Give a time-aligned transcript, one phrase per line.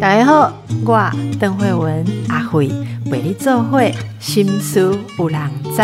[0.00, 0.52] 大家好，
[0.84, 2.68] 我邓慧文阿慧
[3.10, 5.82] 为你做会心思有人知。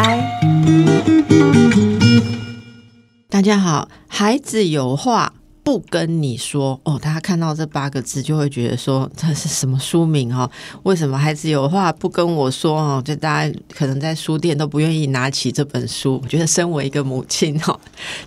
[3.28, 5.32] 大家好，孩子有话。
[5.70, 10.50] 不跟你说哦，大家看到这八个字就会觉得说这是什么书名哈？
[10.82, 13.00] 为什么孩子有话不跟我说哦？
[13.04, 16.18] 就大家可能在书店都不愿意拿起这本书。
[16.24, 17.78] 我觉得身为一个母亲哈，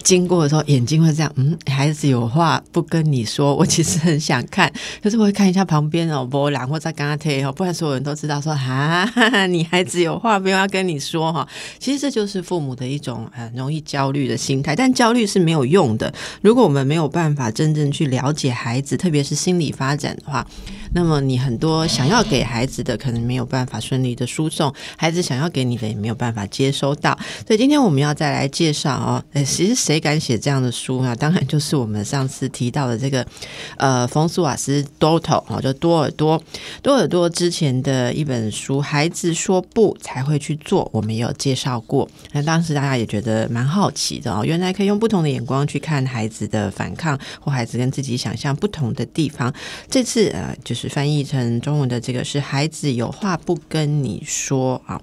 [0.01, 4.71] 经过的时候眼睛会这样，嗯，孩子有话不跟你说，我其实很想看，
[5.03, 9.03] 可是我会看一下旁边哦，波兰或者刚刚贴哦，不然所有人都知道说哈，
[9.47, 11.45] 你孩子有话不要跟你说哈。
[11.77, 16.13] 其实这就是父母的一种很容易焦虑的心态，但焦虑是没有用的。
[16.41, 20.45] 如果我们没有办法法真正去了解孩子，特别是心理发展的话，
[20.93, 27.17] 那么你很多想要给孩子的，可能没有办法顺利的输送，孩子想要给你的也没有办法接收到。
[27.47, 31.15] 所以今天我们要再来介绍哦，诶，其实谁敢写这样的书呢？
[31.15, 33.25] 当然就是我们上次提到的这个
[33.77, 36.41] 呃，冯苏瓦斯多头哦，就多尔多
[36.81, 42.07] 多尔多之前的一本书《孩子说不才会去做》，我们也有介绍过。
[42.31, 47.12] 那当时大家也觉得蛮好奇的哦，原来可以用不同的眼光去看孩子的反抗。
[47.39, 49.53] 或孩子跟自己想象不同的地方，
[49.89, 55.01] 这次呃，就是翻译成中文的这个是孩子有话不跟你说啊。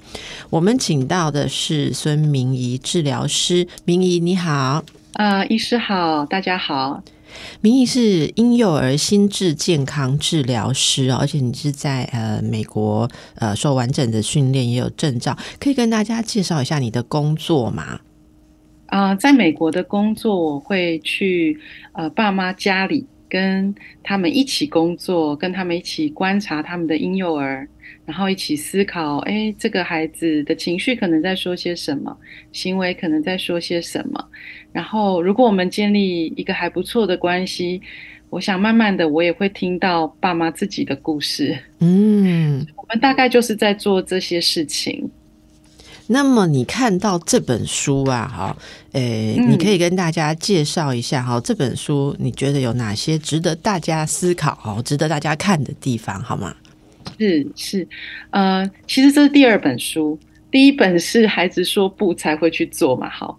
[0.48, 7.02] 我们请到的是孙明仪治疗师，明仪你好，呃，医师好，大家好。
[7.60, 18.00] 明仪是婴幼儿心智健康治疗师而且你是在呃美国呃受完整的训练，也有证照，可以跟大家介绍一下你的工作吗？
[18.90, 21.56] 啊，在美国的工作，我会去
[21.92, 27.66] 呃爸妈家里，跟他们一起工作，跟他们一起观察他们的婴幼儿，
[28.04, 32.16] 然后一起思考，哎，这个孩子的情绪可能在说些什么，
[32.50, 34.28] 行为可能在说些什么。
[34.72, 37.80] 然后，如果我们建立一个还不错的关系，
[38.28, 41.56] 我想慢慢的，我也会听到爸妈自己的故事。
[41.78, 45.08] 嗯，我们大概就是在做这些事情。
[46.12, 48.56] 那么你看到这本书啊，哈，
[48.92, 56.52] 诶，你可以跟大家介绍一下哈，这本书你觉得有哪些值得大家思考、哦，值得大家看的地方，好吗？
[57.16, 57.88] 是是，
[58.30, 60.18] 呃，其实这是第二本书，
[60.50, 63.38] 第一本是孩子说不才会去做嘛，好。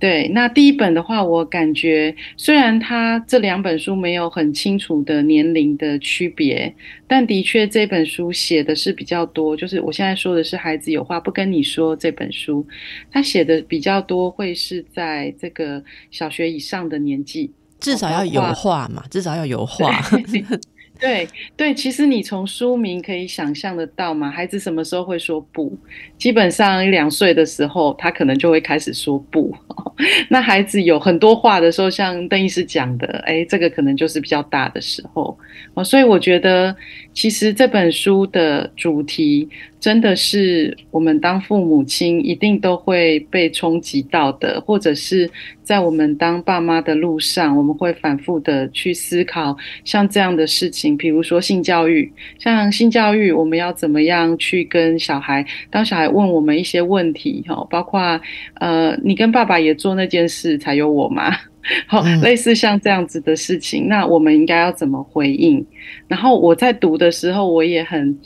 [0.00, 6.74] 对，那第一本的话，我感觉虽然它这两本书没有很清楚的年龄的区别，
[7.06, 9.54] 但的确这本书写的是比较多。
[9.54, 12.66] 就是我现在说的是《孩子有话不跟你说》这本书，
[13.12, 19.92] 他写的比较多，会是在这个小学以上的年纪，至少要有话嘛，至少要有话。
[21.00, 25.76] 对对，其实你从书名可以想象得到嘛，孩子什么时候会说不？
[26.18, 29.54] 基本上一两岁的时候，他可能就会开始说不。
[30.28, 35.36] 那孩子有很多话的时候，像邓医师讲的，哎，这个可能就是比较大的时候
[35.74, 35.82] 哦。
[35.82, 36.74] 所以我觉得，
[37.20, 39.46] 其实这本书的主题。
[39.78, 45.30] 真的是我们当父母亲一定都会被冲击到的，或者是
[45.62, 55.46] 在我们当爸妈的路上，我们会反复的去思考像这样的事情，比如说性教育，像性教育，我们要怎么样去跟小孩？
[55.70, 58.20] 当小孩问我们一些问题，哈，包括
[58.56, 61.34] 呃，你跟爸爸也做那件事才有我吗？
[61.86, 65.64] 好，类似像这样子的事情，那我们应该要怎么回应？
[66.08, 68.18] 然后我在读的时候，我也很。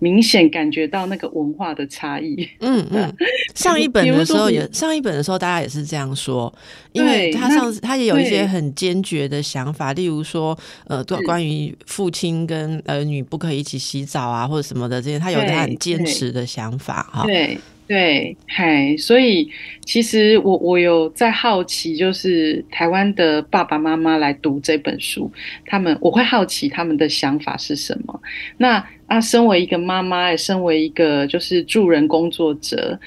[0.00, 2.36] 明显感觉到那个文化的差异。
[2.60, 3.10] 嗯嗯，
[3.54, 6.52] 上一本的时候也上一本的时候，大家也是这样说，
[6.92, 10.58] 因为他上次他也有一些很坚决的想法，例如说，
[10.88, 17.24] 呃，关于父亲跟儿女不可以一起洗澡啊，或者什么的这些，他有他很坚持的想法哈。
[17.24, 17.56] 对。
[17.86, 19.50] 对，嗨，所以
[19.84, 25.30] 其实我我有在好奇，就是台湾的爸爸妈妈来读这本书，
[25.66, 28.20] 他们我会好奇他们的想法是什么。
[28.56, 32.98] 那啊，身为一个妈妈，也身为一个就是助人工作者，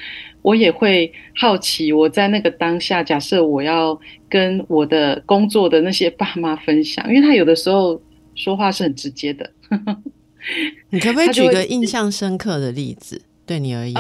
[0.44, 4.00] 我也会好奇，我在那个当下，假设我要
[4.30, 8.00] 跟我的工作的那些爸妈分享，因为他有的时候
[8.36, 9.50] 说话是很直接的。
[10.92, 13.96] 你可不可以举个印象深刻的例子，对你而言？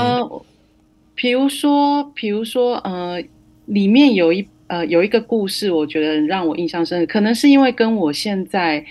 [1.17, 3.19] 比如说，比如说，呃，
[3.65, 8.85] 里面有一呃有一个故事，我觉得让我印象深刻，可能是因为跟我现在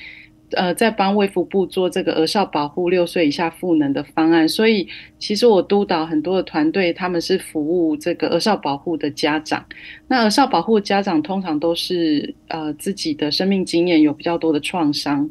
[0.51, 4.89] 呃在帮卫福部做这个儿少保护六岁以下赋能的方案，所以
[5.21, 9.65] 其实我督导很多的团队，他们是服务这个儿少保护的家长。
[10.09, 15.31] 那儿少保护家长通常都是呃自己的生命经验有比较多的创伤。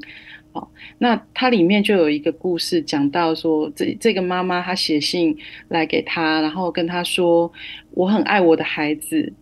[0.97, 5.35] 那它里面就有一个故事，讲到说，这这个妈妈她写信
[5.69, 7.51] 来给他，然后跟他说，
[7.91, 9.33] 我很爱我的孩子，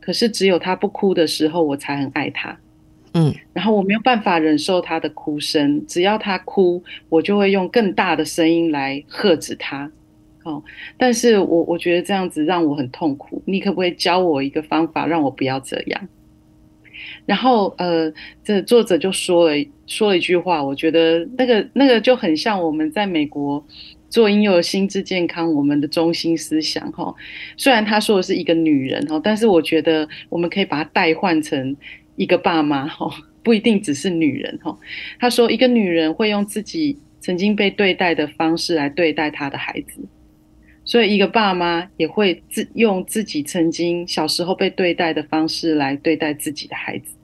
[0.00, 2.56] 可是只有他不哭的时候，我才很爱他。
[3.14, 9.90] 嗯，然后我没有办法忍受他的哭声，只要他哭，我就会用更大的声音来喝止他。
[10.44, 10.62] 哦，
[10.96, 16.08] 但是我我觉得这样子让我很痛苦，你可不可以教我一个方法，让我不要这样？
[17.30, 18.12] 然后呃，
[18.42, 23.64] 这作者就说了说了一句话，我觉得那个那个就很像我们在美国
[24.08, 27.14] 做婴幼儿心智健康我们的中心思想哈。
[27.56, 31.76] 虽然他说的是一个女人哈，但是我觉得我们可以把它代换成
[32.16, 33.08] 一个爸妈哈，
[33.44, 34.76] 不一定只是女人哈。
[35.20, 40.02] 他说一个女人会用自己曾经被对待的方式来对待她的孩子。
[40.84, 47.14] 所以，一个爸妈也会自用自己曾经小时候被对待的方式来对待自己的孩子。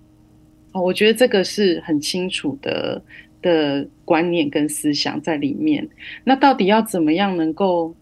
[0.81, 3.03] 我觉得这个是很清楚的
[3.43, 5.89] 的观念跟思想在里面。
[6.25, 7.95] 那到底要怎么样能够？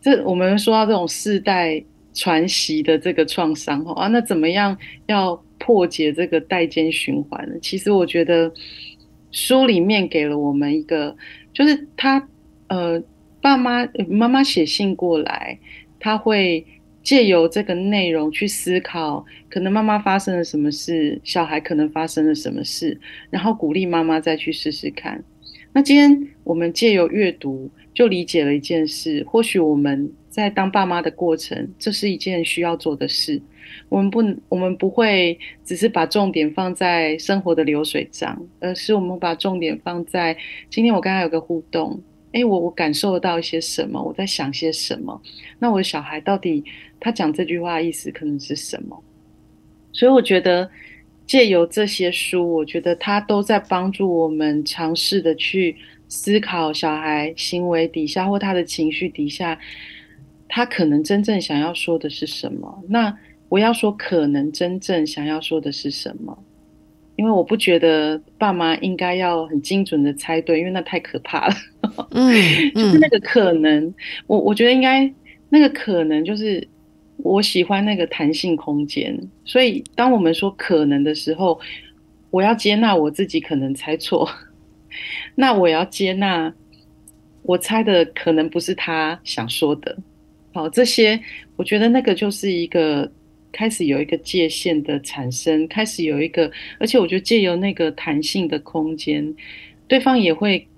[0.00, 1.82] 这我们说到这种世代
[2.14, 7.56] 传习的这个创伤啊，那怎么样要破解这个代间循环呢？
[7.60, 8.52] 其实我觉得
[9.32, 11.16] 书里面给了我们一个，
[11.52, 12.28] 就是他
[12.68, 13.02] 呃。
[13.38, 15.56] 爸妈妈妈写信过来，
[16.00, 16.66] 他会
[17.06, 22.98] 借由这个内容去思考，可能妈妈发生了什么事，小孩可能发生了什么事，
[23.30, 25.22] 然后鼓励妈妈再去试试看。
[25.72, 33.40] 那今天我们借由阅读，就理解了一件事：或许我们在当爸妈的过程，这是一件需要做的事。
[33.88, 40.36] 我们不，我们不会只是把重点放在生活的流水账，而是我们把重点放在
[40.68, 42.02] 今天我刚刚有个互动。
[42.32, 44.02] 哎，我我感受到一些什么？
[44.02, 45.18] 我在想些什么？
[45.58, 46.62] 那我的小孩到底
[47.06, 49.00] 他讲这句话意思可能是什么？
[49.92, 50.68] 所以我觉得
[51.24, 55.76] 借由这些书，我觉得他都在帮助我们尝试的去
[56.08, 59.56] 思考小孩行为底下或他的情绪底下，
[60.48, 62.82] 他可能真正想要说的是什么？
[62.88, 63.16] 那
[63.48, 66.36] 我要说，可能真正想要说的是什么？
[67.14, 71.54] 因为我不觉得爸妈应该要很精准的猜对，因为那太可怕了。
[72.10, 72.34] 嗯，
[72.74, 73.94] 就是那个可能，
[74.26, 75.08] 我我觉得应该
[75.48, 76.66] 那个可能就是
[77.18, 79.18] 我喜欢那个弹性空间。
[79.44, 81.58] 所以当我们说可能的时候，
[82.30, 84.28] 我要接纳我自己可能猜错，
[85.34, 86.52] 那我要接纳
[87.42, 89.96] 我猜的可能不是他想说的。
[90.52, 91.20] 好，这些
[91.56, 93.10] 我觉得那个就是一个。
[93.52, 99.34] 开始有一个界限的产生，开始有一个，而且我觉得借由那个弹性的空间，
[99.88, 100.68] 对方也会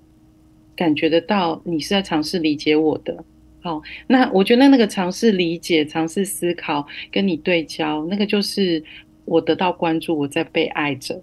[0.77, 3.25] 感觉得到你是在尝试理解我的。
[3.61, 8.83] 好，那我觉得那个尝试理解、尝试思考、跟你对焦，那个就是
[9.25, 11.21] 我得到关注，我在被爱着。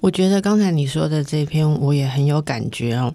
[0.00, 3.14] 我觉得刚才你说的这篇，我也很有感觉哦。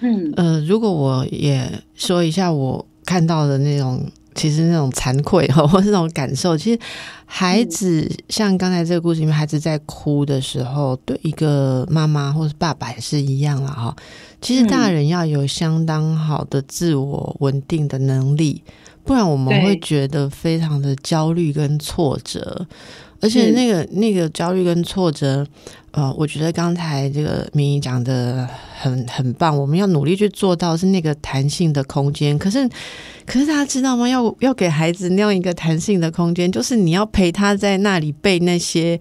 [0.00, 4.00] 嗯呃，如果我也说一下我看到的那种。
[4.34, 6.78] 其实那种惭愧哈， 或是那种感受，其实
[7.26, 13.94] 孩子像刚才这个故事里面，孩子在哭的时候，对一个妈妈或是爸爸也是一样了哈。
[14.40, 18.62] 其实大人要有相当好的自我稳定的能力，
[19.04, 22.66] 不然我们会觉得非常的焦虑跟挫折。
[23.22, 25.46] 而且那个那个焦虑跟挫折，
[25.92, 28.46] 呃，我觉得刚才这个明仪讲的
[28.80, 32.36] 很很棒，我们要努力去做到是那个弹性的空间。
[32.36, 32.68] 可是，
[33.24, 34.08] 可是大家知道吗？
[34.08, 38.98] 要要给孩子那样一个弹性的空间，就是你要陪他在那里被那些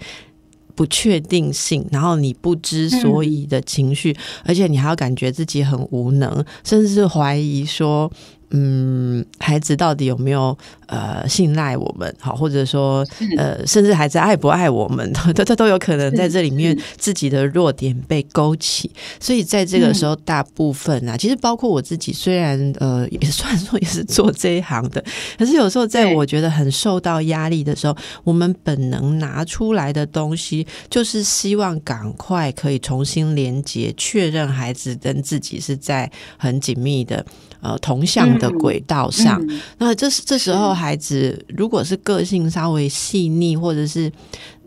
[0.76, 8.12] 不确定性，然后你不知所以的情绪，而且你还要感觉自己很无能，甚至是怀疑说。
[8.52, 12.14] 嗯，孩子到底有没有呃信赖我们？
[12.20, 13.06] 好，或者说
[13.38, 15.12] 呃，甚至孩子爱不爱我们？
[15.34, 18.92] 这这都有可能在这里面自己的弱点被勾起。
[19.20, 25.04] 所以在这个时候，大部分啊，其实包括我自己，虽然呃也算说也是做这一行的，
[25.38, 37.26] 可是有时候在我觉得很受到压力的时候，我们本能拿出来的东西，就是希望赶快可以重新连接，确认孩子跟自己是在很紧密的。
[37.62, 39.40] 呃，同向的轨道上，
[39.78, 44.12] 那这这时候孩子如果是个性稍微细腻，或者是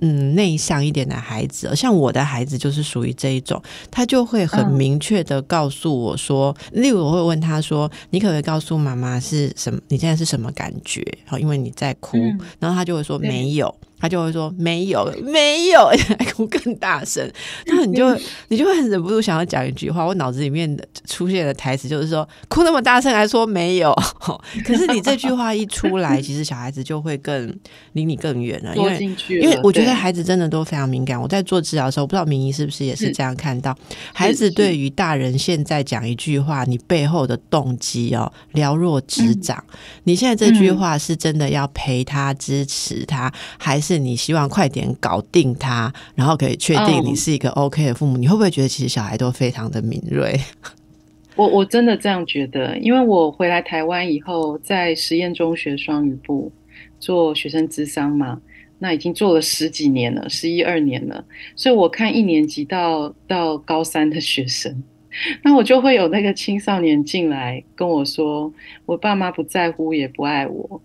[0.00, 3.60] 嗯内向一点的孩子，像我的孩子就是属于这一种，
[3.90, 9.80] 他就会很明确的告诉我说，例如我会问他说：“你可不可以告诉妈妈是什么？
[9.88, 12.16] 你现在是什么感觉？”好，因为你在哭，
[12.60, 13.74] 然后他就会说没有。
[13.98, 15.86] 他就会说没有没有，
[16.18, 17.28] 还哭更大声。
[17.66, 18.14] 那你就
[18.48, 20.04] 你就会忍不住想要讲一句话。
[20.04, 23.94] 我脑子里面的出现的台词就是说，哭那么大声还说没有。
[24.64, 27.54] 可是你这句话一出来，其实小孩子就会更
[27.92, 28.76] 离你更远了。
[28.76, 31.20] 因为因为我觉得孩子真的都非常敏感。
[31.20, 33.76] 我在做治疗的时候，不知道明仪是不是也是这样看到，
[34.12, 39.62] 孩子对于大人现在讲一句话，你背后的动机哦了若指掌。
[40.04, 43.98] 你现在这句话是真的要陪他支持他，还是？
[43.98, 48.16] 你希望快点搞定他，然后可以确定你是一个 OK 的父母？
[48.16, 50.40] 你会不会觉得其实小孩都非常的敏锐？
[51.36, 56.50] 我我真的这样觉得，因为我回来台湾以后，在实验中学双语部
[56.98, 58.40] 做学生智商嘛，
[58.78, 61.24] 那已经做了十几年了，十一二年了，
[61.56, 64.82] 所以我看一年级到到高三的学生，
[65.42, 68.52] 那我就会有那个青少年进来跟我说，
[68.86, 70.80] 我爸妈不在乎也不爱我，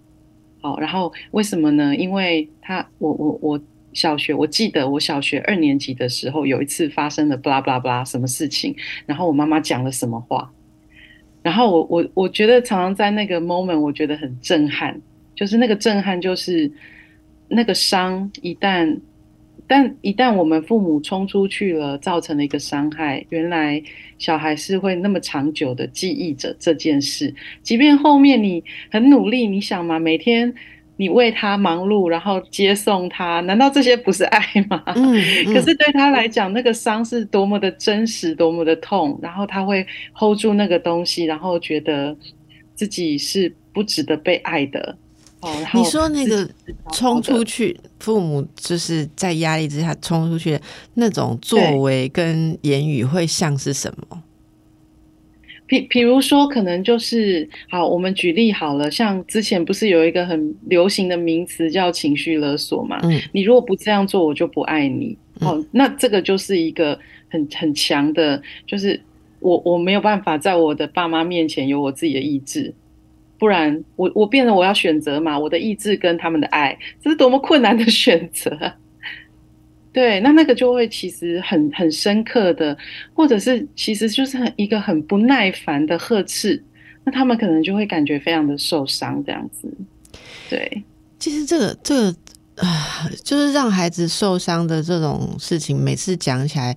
[0.61, 1.95] 好，然后为什么呢？
[1.95, 3.61] 因为他我我我。
[3.91, 8.73] 小学，我记得我小学二年级的时候，有一次发生了布拉布拉布拉什么事情，
[9.07, 10.51] 然后我妈妈讲了什么话，
[11.41, 15.01] 然后我我我觉得常常在那个 moment，我觉得很震撼，
[15.35, 16.71] 就是那个震撼，就是
[17.47, 18.99] 那个伤一旦，
[19.69, 23.81] 但一旦我们父母冲出去了，造成了一个伤害，原来
[24.17, 28.61] 小孩是会那么长久的记忆着这件事，即便后面你
[28.91, 30.53] 很努力，你想嘛，每天。
[31.01, 34.83] 你为他忙碌，然后接送他，难道这些不是爱吗？
[34.97, 42.13] 嗯，可是对他来讲，那个伤是多么的真实，多么的痛，然后他会 hold 住那个东西，然后觉得
[42.75, 44.97] 自己是不值得被爱的。
[45.41, 46.49] 哦，你说那个
[46.91, 50.59] 冲出去，父母就是在压力之下冲出去
[50.95, 54.23] 那种作为跟言语，会像是什么？
[55.65, 62.99] 比比如说，可能就是好，我们举例好了，像之前不是有一个很流行的名词叫情绪勒索嘛？
[63.03, 65.15] 嗯，你如果不这样做，我就不爱你。
[65.41, 68.99] 哦，那这个就是一个很很强的，就是
[69.39, 72.73] 我我没有办法在我的爸妈面前有我自己的意志，
[73.39, 78.73] 不然我我变得我要选择嘛，我的意志跟他们的爱，这是多么困难的 选择。
[79.91, 82.77] 对，那那个就会其实很很深刻的，
[83.13, 86.61] 或者是其实就是很一个很不耐烦的呵斥，
[87.03, 89.67] 那他们可能就会感觉非常的受伤，这样子。
[90.49, 90.83] 对，
[91.17, 92.15] 其实这个这个
[92.57, 96.75] 啊，就是让孩子受伤的这种事情，每次讲起来。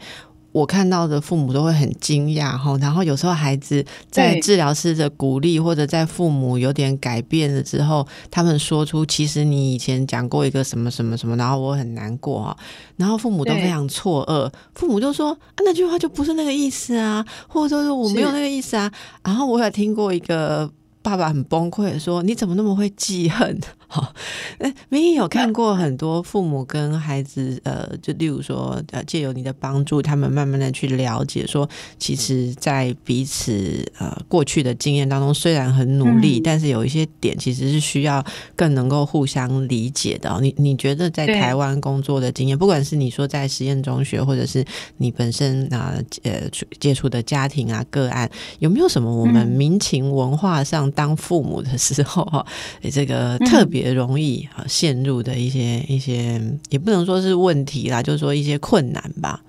[0.53, 12.57] 我看到的父母都会很惊讶哈，然后有时候孩子在治疗师的鼓励或者在父母有点改变了之后，他们说出其实你以前讲过一个什么什么什么，然后我很难过啊，
[12.97, 18.93] 然后父母都非常错愕，父母就说啊那句话就不是那个意思啊，或者说我没有那个意思啊，
[19.25, 20.71] 然后我有听过一个。
[21.03, 23.61] 爸爸很崩溃，说：“你怎么那么会记恨？”
[23.93, 24.11] 哈，
[24.57, 31.69] 哎，明明有看过很多父母跟孩子，呃，就例如说，呃，借由你的帮助，他们慢慢的去了解，说，
[31.99, 38.25] 其实，在彼此呃过去的经验当中，虽然很努力，但是有一些点其实是需要
[38.57, 40.39] 更能够互相理解的。
[40.41, 44.65] 你你觉得在台湾工作的经验，不管是你说在实验中学，或者是
[44.97, 46.49] 你本身啊，呃，
[46.81, 48.31] 接触的家庭啊个案，
[48.61, 50.91] 有没有什么我们民情文化上？
[50.95, 52.47] 当父母的时候，哈，
[52.93, 59.43] 这个特别容易啊陷入的一些一些，也不能说是问题啦，就是说一些困难吧。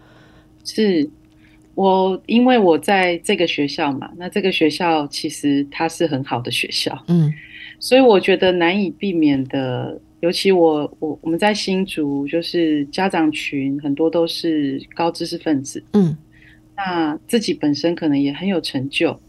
[0.64, 1.10] 是。
[1.76, 7.34] 我因为我在这个学校嘛，那这个学校其实它是很好的学校，嗯，
[7.80, 16.16] 所以我觉得难以避免的，尤其我我我们在新竹，就是家长群很多都是高知识分子，嗯，
[16.78, 19.20] 那自己本身可能也很有成就。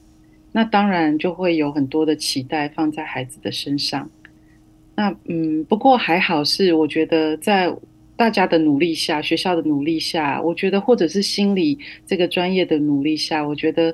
[0.57, 4.09] 那当然就会有很多的期待放在孩子的身上。
[4.95, 7.75] 那嗯，不过还好是，我觉得在
[8.15, 13.93] 大家的努力下，学校的努力下，我觉得或者是心理这个专业的努力下，我觉得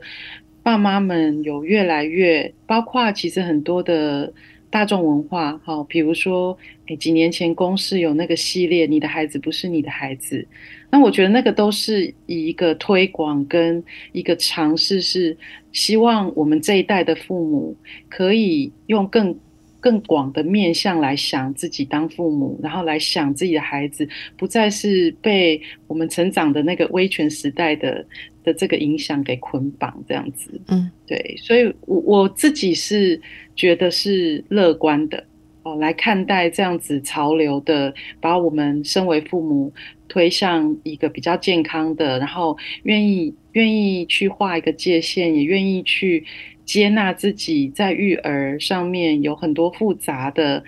[0.63, 4.31] 爸妈们有越来越，包括其实很多的
[4.71, 10.47] 大众文化，哈，比如说，诶几年前公司有那个系列，你的孩子不是你的孩子。
[10.91, 15.37] 那我觉得那个都是以一个推广跟一个尝试，是
[15.73, 17.77] 希望我们这一代的父母
[18.09, 19.37] 可以用更
[19.81, 28.05] 更广的面向来想自己当父母，然后来想自己的孩子，不再是被我们成长的那个威权时代的
[28.45, 30.61] 的这个影响给捆绑这样子。
[30.69, 33.21] 嗯，对，所以我我自己是
[33.57, 35.25] 觉得是乐观的
[35.63, 39.73] 哦，来看待这样子潮流的，把我们身为父母。
[40.13, 46.25] 推向一个比较健康的，然后愿意愿意去画一个界限，也愿意去
[46.71, 50.63] 接纳自己在育儿上面有很多复杂的。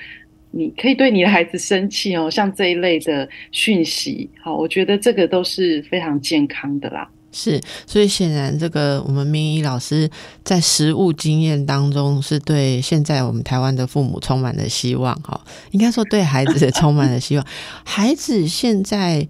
[0.50, 7.08] 你可以对你的孩子生气哦，像这一类的讯息，好，我觉得这个都是非常健康的啦。
[7.30, 10.10] 是，所以显然，这个我们明仪老师
[10.44, 15.14] 在实务经验当中，是对现在我们台湾的父母充满了希望。
[15.22, 15.40] 哈，
[15.70, 17.46] 应该说对孩子也充满了希望。
[17.86, 19.26] 孩子现在，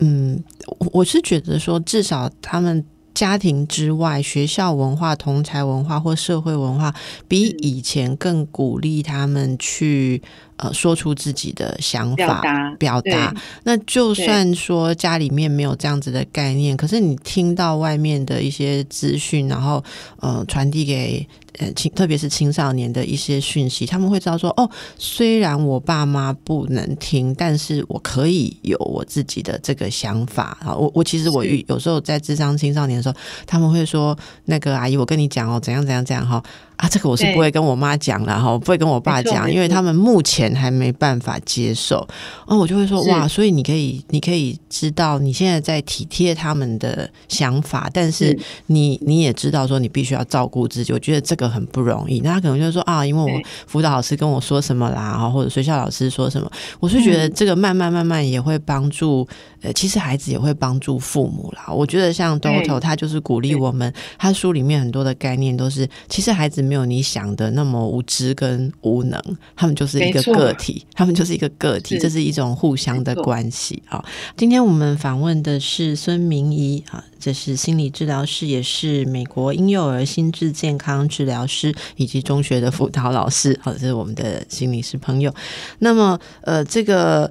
[0.00, 0.44] 嗯，
[0.92, 2.84] 我是觉得说，至少他们
[3.16, 6.94] 家庭之外，学校文化、同才文化或社会文化，
[7.26, 10.22] 比以前更鼓励他们去。
[10.58, 12.40] 呃，说出自己的想法，
[12.78, 13.34] 表达。
[13.64, 19.84] 那就算说家里面没有这样子的概念，可是你听到外面的一些资讯，然后
[20.18, 30.74] 呃传递给呃青，特别是青少年的一些讯息，他们会知道说，哦，虽然我爸妈不能听，但是我可以有我自己的这个想法啊。
[30.74, 33.14] 我我其实我有时候在智商青少年的时候，
[33.46, 36.42] 他们会说，那个阿姨，我跟你讲哦，怎样怎样怎样哈。
[36.76, 42.06] 啊，这个我是不会跟我妈讲了哈，不会跟我爸讲，因为他们目前还没办法接受。
[42.46, 50.92] 哦，我就会说哇，所以你可以，你可以知道你现在在体贴他们的想法，但是你你也知道说你必须要照顾自己。
[50.92, 52.20] 我觉得这个很不容易。
[52.20, 59.26] 那他可能就说啊，因为我辅导老师跟我说什么啦，或者学校老师说什么，我是觉得这个慢慢慢慢也会帮助。
[59.66, 61.72] 呃，其实孩子也会帮助父母啦。
[61.72, 63.92] 我觉得像 Doto，他就是鼓励我们。
[64.18, 66.66] 他书里面很多的概念都是，其实孩子。
[66.66, 69.22] 没有你想的那么无知跟无能，
[69.54, 74.04] 他们就是一个个体，他们就是一个个体，这是一种互相的关系啊。
[74.36, 85.32] 今天我们访问的是孙明仪啊，这是心理治疗师，也是美国婴幼儿心智健康治疗师以及中学的辅导老师，好，这是我们的心理师朋友。
[85.78, 87.30] 那么，呃，这个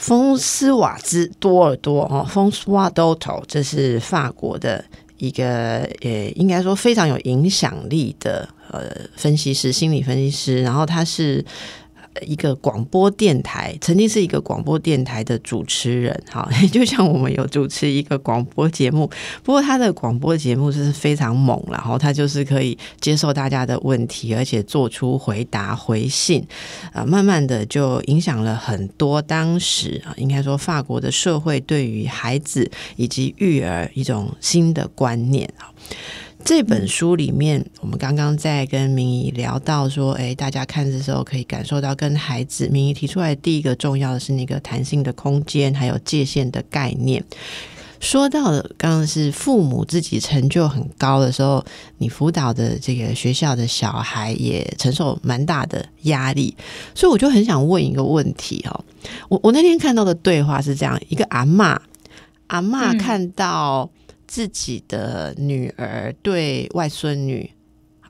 [0.00, 4.84] 风斯瓦兹多尔多哦，风斯瓦多头，这是法国的。
[5.18, 11.44] 一个呃，应该说非常有影响力的呃分析师，心理分析师，然后他是。
[12.26, 19.08] 一个广播电台曾经是一个广播电台的主持人， 哈，就像我们有主持一个广播节目，
[19.42, 26.44] 不过他的广播节目就是非常猛，然后他就是可以接受大家的问题，而且做出回答回信，
[26.92, 35.70] 啊，慢慢的就影响了很多当时啊，应该说法国的社会对于孩子以及育儿一种新的观念啊。
[36.44, 47.22] 这本书里面，我们刚刚在跟明仪聊到说，哎，大家看的时候可以感受到，跟孩子，明仪提出来第一个重要的是那个弹性的空间，还有界限的概念。
[48.00, 51.64] 说到的刚刚是父母自己成就很高的时候，
[51.98, 56.56] 你辅导的这个学校的小孩也承受蛮大的压力，
[56.94, 58.84] 所以我就很想问一个问题哦，
[59.28, 61.80] 我我那天看到的对话是这样：一个阿妈，
[62.48, 63.88] 阿妈看到。
[64.30, 67.50] 自己的女儿对外孙女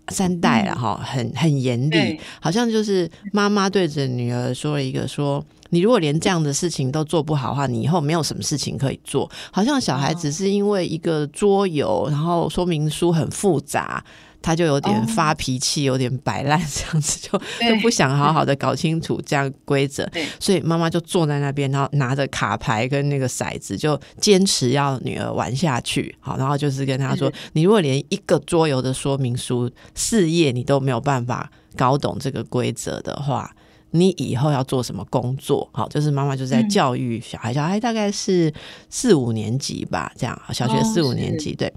[0.09, 14.05] 三代了哈，很很严厉，好像就是妈妈对着女儿说了一个说：“你如果连这样的事情都做不好的话，你以后没有什么事情可以做。”好像小孩子是因为一个桌游，然后说明书很复杂。
[14.43, 26.17] 他就有点发脾气，有点摆烂， 这样子就就不想好好的搞清楚这样规则，所以妈妈就坐在那边，然后拿着卡牌跟那个骰子，就坚持要女儿玩下去。
[26.21, 33.55] 好，然后就是跟他说：“你如果连一个桌游的说明书四页你都没有办法搞懂这个规则的话，
[33.91, 38.53] 你以后要做什么工作？”好，就是妈妈就在教育小孩，小孩大概是
[38.89, 41.71] 四五年级吧，这样小学四五年级对。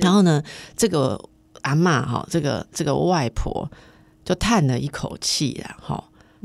[0.00, 0.42] 然后呢，
[0.76, 1.20] 这个。
[1.64, 3.70] 阿妈哈，这个这个外婆
[4.24, 6.02] 就叹了一口气然后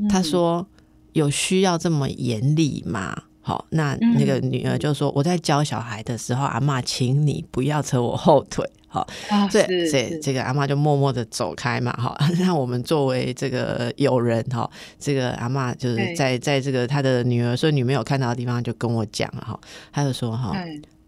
[0.08, 0.66] 她说
[1.14, 9.06] ：“有需要这么严厉吗？”好，那那个女儿就说：“我在教小孩的时候，阿妈，请你不要扯我后腿。”好，
[9.48, 11.92] 这，这这个阿妈就默默的走开嘛。
[11.92, 19.58] 哈， 那我们作为这个友人哈，这个阿妈就是在在这个她的女儿孙女没有看到的地方，就跟我讲了哈，
[19.92, 20.52] 他就说哈。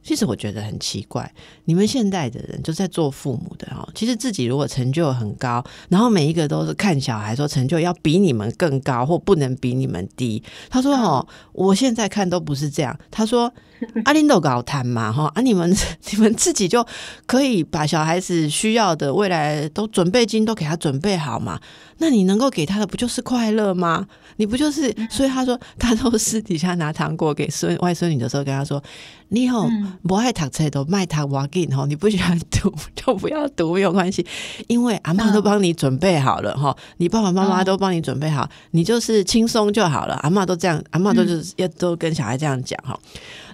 [0.02, 1.32] 其实我觉得很奇怪，
[1.64, 10.42] 你们现在的人就在做父母的哈，其实自己如果成就很高，然后每一个都是看小孩说成就要比你们更高，或不能比你们低。
[10.68, 13.52] 他说：“哦，我现在看都不是这样。”他说
[14.04, 15.74] ：“阿林都搞谈嘛哈，啊你们
[16.10, 16.86] 你们自己就
[17.26, 21.60] 可以把小孩子需要的未来都准备金都给他准备好嘛。”
[21.98, 24.04] 那你能够给他的不就是快乐吗？
[24.36, 24.92] 你不就是？
[25.08, 28.82] 所以他说， 他都私底下拿糖果给孙外孙女的时候，跟他说
[29.28, 29.68] ：“你好，
[30.08, 34.26] 不爱读册都卖糖我给你哈，你不喜欢读就不要读，没有关系，
[34.66, 40.14] 因为阿妈都帮你准备好了哈，你爸爸妈妈都帮你准备好，你就是轻松就好了。
[40.24, 42.98] 阿妈都这样，阿妈都就是要都跟小孩这样讲哈。”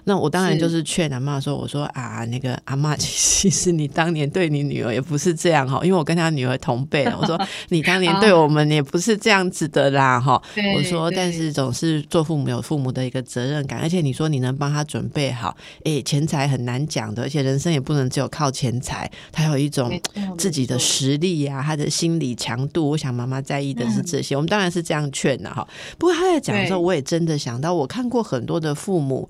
[0.05, 7.17] 那我当然就是劝阿妈说：“我说啊，那个阿妈， 其实你当年对你女儿也不是这样哈，因为我跟她女儿同辈了。
[7.19, 10.41] 我说 你当年对我们也不是这样子的啦哈。
[10.75, 19.91] 我说，但是总是做父母有父母的一个责任感，而且你说你能帮他准备好，哎，钱财很难讲的，而且人生也不能只有靠钱财，他有一种
[20.37, 22.89] 自己的实力呀，他的心理强度。
[22.89, 25.67] 我想妈妈在意的是这些，我们当然是这样劝的哈。
[25.97, 29.29] 不过他在讲的时候，我也真的想到，我看过很多的父母。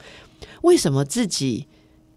[0.62, 1.68] 为什么自己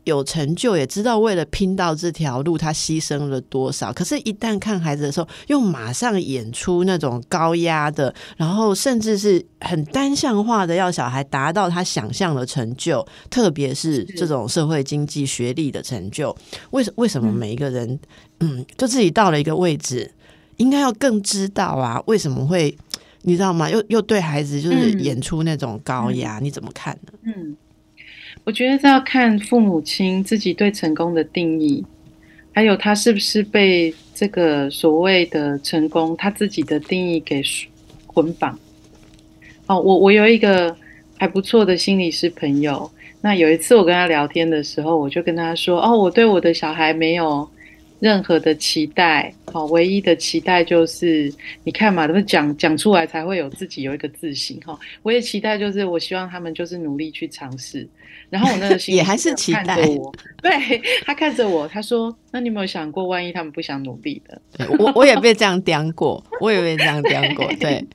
[0.05, 3.93] 有成就，也知道为了拼到这条路，他牺牲了多少。
[3.93, 16.37] 可是，一旦看孩子的时候，又马上演出那种高压的，然后甚至是很单向化的，要小孩达到他想象的成就，特别是这种社会经济学历的成就。
[16.73, 17.97] 为什为什么每一个人，
[18.41, 20.11] 嗯，就自己到了一个位置，
[20.57, 22.03] 应该要更知道啊？
[22.07, 22.77] 为什么会
[23.21, 23.71] 你知道吗？
[23.71, 27.13] 又又对孩子就是演出那种高压，你怎么看呢？
[27.23, 27.57] 嗯。
[28.45, 31.85] 我觉得这要看父母亲自己对成功的定义，
[32.53, 37.43] 还有他是不是被这个所谓的成功他自己的定义给
[38.07, 38.59] 捆绑。
[39.67, 40.77] 哦，我我有一个
[41.17, 42.91] 还不错的心理师朋友，
[43.21, 47.49] 那有一次我跟他聊天的时候，我就跟他说：“哦，我对我的小孩没有。”
[48.03, 54.77] 任何的期待，好，唯一的期待就是你看嘛，他们讲讲出来才会有自己有一个自信哈。
[55.05, 57.89] 我也期待就是我希望他们就是努力去尝试。
[58.29, 60.13] 然后我那个心 也还是期待我，
[60.43, 64.43] 对他看着我，他说：“那你有没有想过，万一他们不想努力的？”
[64.81, 67.87] 我我也被这样刁过，我也被这样刁过， 对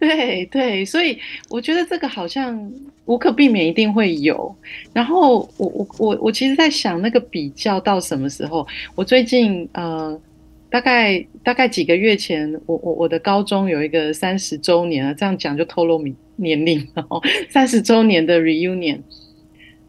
[0.00, 1.16] 对对，所以
[1.50, 2.68] 我觉得这个好像。
[3.06, 4.54] 无可避免，一定会有。
[4.92, 8.66] 然后我我我我其实，在想那个比较到什么时候？
[8.94, 10.20] 我最近呃，
[10.68, 17.06] 大概大概几个月前，我我我的高中有一个三十周年啊，这样讲就透露年年龄了。
[17.48, 19.00] 三十周年的 reunion，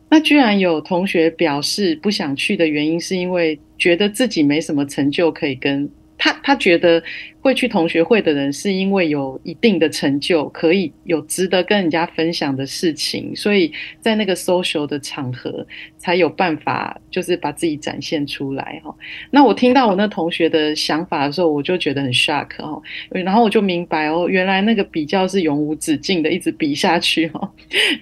[0.09, 7.01] 那居然有同学表示不想去的原因，是因为觉得自己没什么成就可以跟他，他觉得。
[7.47, 15.65] 会去同学会的人，是因为有一定的成就，可以有值得跟人家分享的事情，所以在那个 social 的场合
[15.97, 18.93] 才有办法，就是把自己展现出来哈。
[19.31, 27.49] 那我听到我那同学的想法的时候，我就觉得很 shock 哦，然后我就明白哦，原来那个比较是永无止境的，一直比下去哦。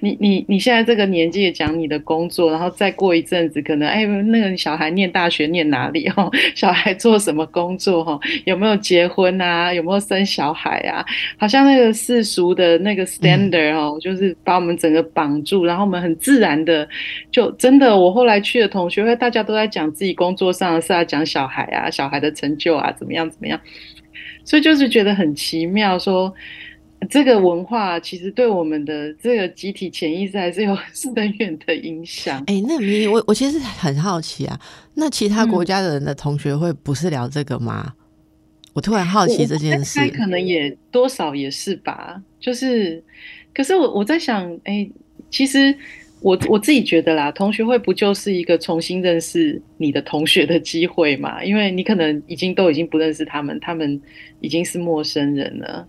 [0.02, 6.28] 你你你现在这个年纪也讲你的工作，然后再过一阵子，可能哎，那个小孩念大学念哪里哈？
[6.56, 8.20] 小孩做什么工作哈？
[8.46, 9.35] 有没有结婚？
[9.42, 11.06] 啊，有没有生小孩啊？
[11.38, 16.88] 好像那个世俗的那个 standard 哦，就是把我们整个绑住，然后我们很自然的
[17.32, 17.96] 就真的。
[17.98, 23.60] 我后来去的同学会，大家都在讲自己工作上的事啊，讲小孩啊，小孩的成就啊，怎么样怎么样。
[24.44, 26.34] 所以就是觉得很奇妙，说
[27.10, 32.44] 这个文化其实对我们的这个集体潜意识还是有深远的影响。
[32.48, 34.60] 哎，那你我我其实很好奇啊，
[34.94, 37.94] 那其他国家的人的同学会不是聊这个吗？
[38.76, 42.22] 我突然好奇这件事，可能也多少也是吧。
[42.42, 43.02] 就是，
[43.54, 44.86] 可是我我在想，哎，
[45.32, 45.74] 其实
[46.20, 51.42] 我我自己觉得啦，同学会不就是一个重新认识你的同学的机会嘛？
[51.42, 54.00] 因为你可能已经都已经不认识他们，他们
[54.42, 55.88] 已经是陌生人了。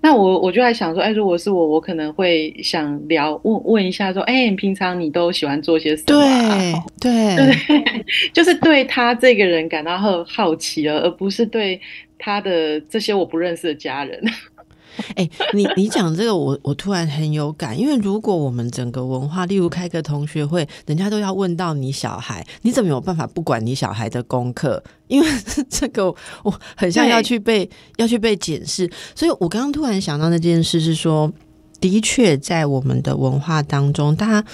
[0.00, 6.84] 那我我就在想说，哎，如果是我，我可能会想聊问问一下，说，哎，你平常你都喜欢做些什么？
[7.00, 11.80] 对对对， 就是对他这个人感到好好奇了，而不是对。
[12.20, 14.22] 他的这些我不认识的家人，
[15.16, 24.82] 哎，你你讲这个，我我突然很有感，因为如果我们整个文化，例如开个同学会，人家都要问到你小孩，你怎么有办法不管你小孩的功课？
[25.08, 25.26] 因为
[25.70, 31.32] 这个我很像要去被要去被检视，所以我刚刚突然想到那件事是说，
[31.80, 34.44] 的确在我们的文化当中，大家。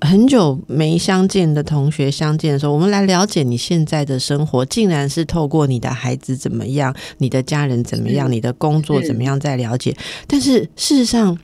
[0.00, 9.96] 很久没相见的同学相见的时候，我们来了解你现在的生活，竟然是透过你的孩子怎么样，你的家人怎么样，你的工作怎么样在了解。
[10.26, 11.38] 但是事实上。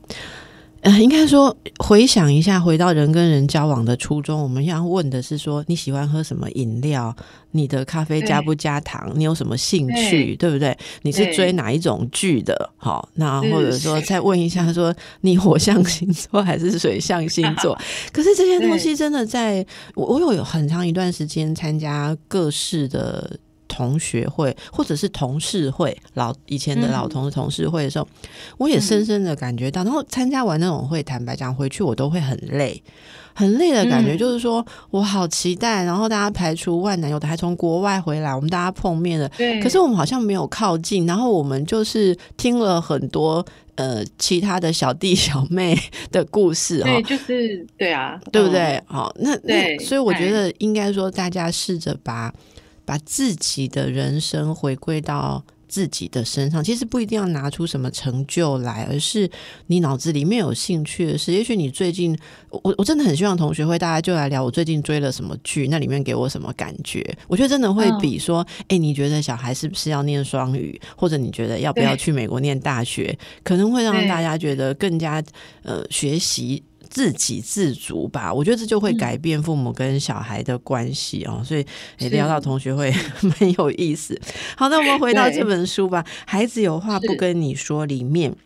[0.83, 7.14] 呃，应该说回想一下，回到人跟人交往的初衷，我们要问的是说你喜欢喝什么饮料？
[7.53, 9.12] 你的咖啡加不加糖？
[9.14, 10.35] 你有什么兴趣？
[10.35, 10.77] 对不对？
[11.03, 12.71] 你是追哪一种剧的？
[12.77, 17.79] 好，那或者说再问一下，说你火象星座还是水象星座？
[18.12, 19.64] 可是这些东西真的在
[19.95, 23.38] 我我有很长一段时间参加各式的。
[23.73, 28.07] 同学会或者是同事会，老以前的老同事同事会的时候，
[28.59, 29.83] 我也深深的感觉到。
[29.83, 32.83] 然后参加完那种会，坦白讲，回去我都会很累，
[33.33, 34.15] 很累的感觉。
[34.15, 39.27] 就是说我好期待，然后大家排除万难，有的还从国外回来，我们大家碰面了。
[39.31, 41.07] 对，可是我们好像没有靠近。
[41.07, 43.43] 然后我们就是听了很多
[43.77, 45.75] 呃其他的小弟小妹
[46.13, 46.83] 的故事。
[46.83, 48.79] 对，就是对啊，对不对？
[48.87, 52.31] 好，那那所以我觉得应该说，大家试着把。
[52.85, 59.31] 把自己的人生回归到自己的身上，其实不一定要拿出什么成就来，而是
[59.68, 61.33] 你脑子里面有兴趣的事。
[61.33, 62.14] 也许你最近，
[62.51, 67.03] 我我真的很希望同学会大家就来聊我最近追了什么剧，那里面给我什么感觉？
[67.27, 75.23] 我觉得真的会比说，哎，你觉得小孩是不是要念双语，或者你觉得要不要去美国念大学，可能会让大家觉得更加
[75.62, 76.62] 呃学习。
[76.93, 78.33] 自给自足吧。
[78.33, 81.43] 我觉得这就会改变父母跟小孩的关系哦。
[81.43, 81.65] 所以
[82.11, 82.95] 聊到同学会
[83.41, 84.21] 蛮有意思。
[84.57, 88.37] 好，那我们回到这本书吧，《孩子有话不跟你说》里面。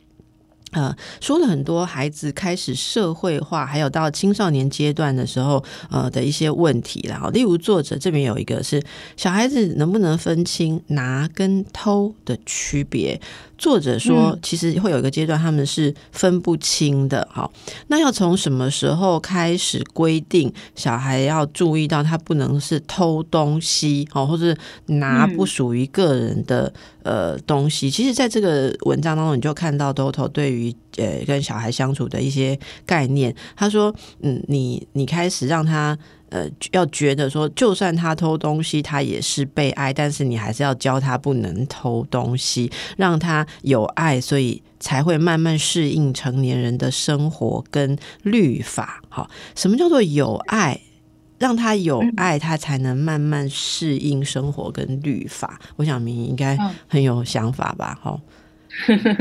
[0.73, 8.83] 呃，说了很多孩子开始社会化，还有到青少年阶段的时候，呃的一些问题然后，例如作者这边有一个是
[9.17, 13.19] 小孩子能不能分清拿跟偷的区别。
[13.59, 17.27] 作者说，其实会有一个阶段，他们是分不清的。
[17.31, 17.51] 好，
[17.89, 27.91] 那要从什么时候开始规定小孩要注意到他不能是偷东西，哦，或者拿不属于个人的呃东西？
[27.91, 33.35] 其实，在这个文章当中，你就看到 Doto 对于呃跟小孩相处的一些概念。
[33.57, 35.97] 他说：“嗯，你你开始让他。”
[36.31, 49.01] 呃，要觉得说，就算他偷东西，他也是被爱，但是你还是要教他不能偷东西，让他有爱，所以才会慢慢适应成年人的生活跟律法。
[49.09, 50.81] 好，什么叫做有爱？
[51.39, 55.61] 让他有爱，他才能慢慢适应生活跟律法。
[55.77, 56.57] 我想明应该
[56.89, 57.99] 很有想法吧？
[58.03, 58.19] 哈，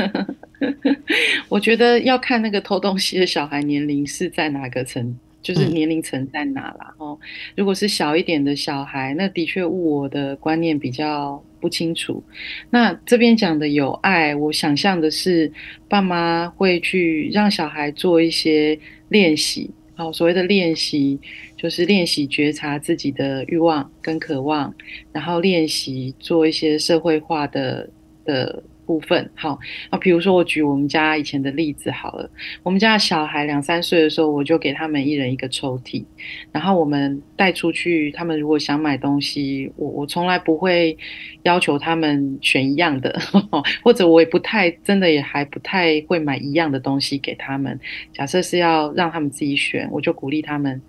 [1.50, 5.20] 我觉得要看那个偷东西的小孩年龄是在哪个层。
[5.46, 6.92] 就是年龄层在哪啦？
[6.98, 7.16] 哦，
[7.56, 12.24] 如果是小一点的小孩，那的确我的观念比较不清楚。
[12.72, 15.52] 那这边讲的有爱，我想象的是
[15.88, 18.76] 爸妈会去让小孩做一些
[19.10, 19.70] 练习。
[19.94, 21.20] 好，所谓的练习
[21.56, 24.74] 就是练习觉察自己的欲望跟渴望，
[25.12, 27.88] 然后练习做一些社会化的
[28.26, 28.64] 的。
[28.86, 32.30] 部分好啊，比如说我举我们家以前的例子好了，
[32.64, 36.04] 我们家小孩两三岁的时候，我就给他们一人一个抽屉，
[36.52, 40.98] 然后我们带出去，他们如果想买东西，我我从来不会
[41.44, 43.20] 要求他们选一样的，
[43.84, 47.80] 或者我也不太真的也还不太会买一样的东西给他们。
[48.14, 50.82] 假设是要让他们自己选，我就鼓励他们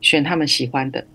[0.00, 1.06] 选他们喜欢的，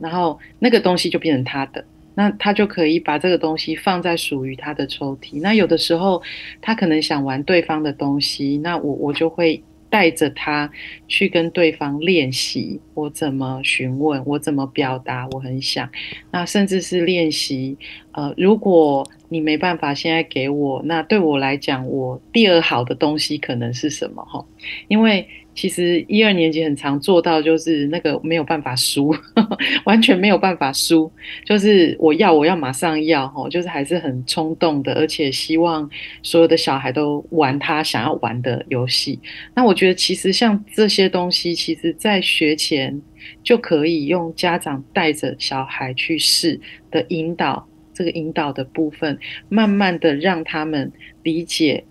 [0.00, 1.84] 然后那个东西就变成他的。
[2.14, 5.40] 那他就可以把这个东西放在属于他的抽屉。
[5.40, 6.22] 那有的时候
[6.60, 10.70] 他可能想玩对方的东西，那我我就会带着他
[11.06, 15.86] 去跟对方练习，我怎么询问，我怎么表达，我很想。
[16.30, 17.76] 那甚至是练习，
[18.12, 24.24] 呃，如果你没办法现在给我，那对我来讲，我第二好的东西可能是什么？
[24.24, 24.44] 哈，
[24.88, 25.26] 因为。
[25.54, 29.14] 其实一二年级很常做到，就是那个没有办法输，
[29.84, 31.12] 完全没有办法输。
[31.44, 35.86] 就是我要，我要马上要，吼，就是还是很冲动的，而且希望
[36.22, 39.20] 所有的小孩都玩他想要玩的游戏。
[39.54, 42.98] 那我觉得，其实像这些东西，其实在学前
[43.44, 46.58] 就可以用家长带着小孩去试
[46.90, 50.90] 的引导，这个引导的部分，慢慢的让他们
[51.22, 51.84] 理解。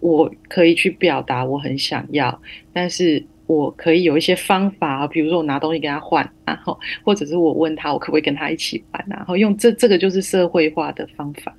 [0.00, 2.38] 我可以去表达我很想要，
[2.74, 11.56] 但是我可以有一些方法，比如说我拿东西给他换，然后或者是我问他我可不可以跟他一起玩，然后用这这个就是社会化的方法，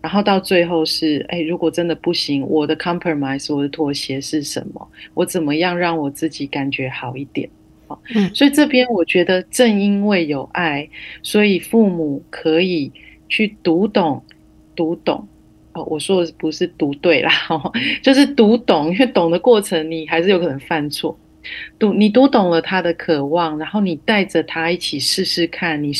[0.00, 4.88] 然后到最后是，哎，如果真的不行，我的 compromise，我的妥协是什么？
[5.12, 7.46] 我怎么样让我自己感觉好一点？
[7.88, 10.88] 好，嗯，所以这边我觉得正因为有爱，
[11.22, 12.90] 所以父母可以
[13.28, 14.22] 去读懂，
[14.74, 15.26] 读懂。
[15.72, 17.30] 哦我说的不是读对啦，
[18.02, 21.18] 就是读懂，因为懂的过程你还是有可能犯错。
[21.78, 25.92] 读你读懂了他的渴望，然后你带着他一起试试看，你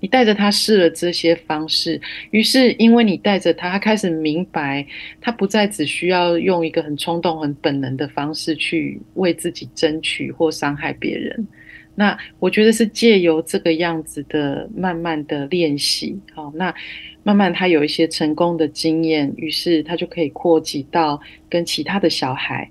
[0.00, 4.86] 你带着他试了这些方式，于是因为你带着他，他开始明白，
[5.20, 11.46] 他不再只需要用一个很冲动、很本能的方式去为自己争取或伤害别人。
[11.96, 16.74] 那我觉得是借由这个样子的慢慢的练习，好，那
[17.22, 22.68] 慢慢他有一些成功的经验，于是他就可以扩及到跟其他的小孩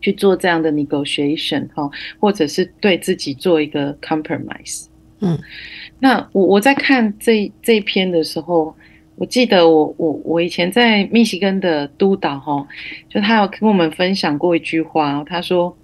[0.00, 4.86] 去做这样的 negotiation，哈，或者是对自己做一个 compromise。
[5.20, 5.38] 嗯，
[6.00, 8.74] 那我我在看这这篇的时候，
[9.14, 12.66] 我记得我我我以前在密西根的督导，哈，
[13.08, 15.78] 就他有跟我们分享过一句话，他说